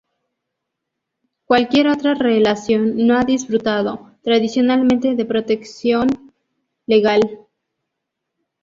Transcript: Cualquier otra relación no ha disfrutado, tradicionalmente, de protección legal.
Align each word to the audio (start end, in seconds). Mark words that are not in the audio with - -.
Cualquier 1.45 1.87
otra 1.87 2.15
relación 2.15 3.05
no 3.05 3.15
ha 3.19 3.23
disfrutado, 3.23 4.15
tradicionalmente, 4.23 5.13
de 5.15 5.25
protección 5.25 6.07
legal. 6.87 7.21